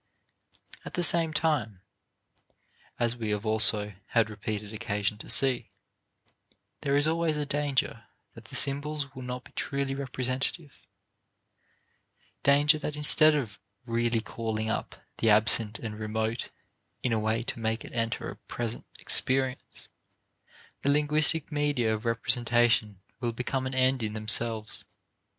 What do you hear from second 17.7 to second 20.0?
it enter a present experience,